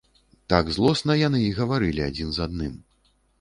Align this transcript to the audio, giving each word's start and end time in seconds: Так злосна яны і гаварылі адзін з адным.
Так 0.53 0.71
злосна 0.77 1.17
яны 1.27 1.41
і 1.49 1.51
гаварылі 1.59 2.01
адзін 2.09 2.33
з 2.39 2.45
адным. 2.47 2.73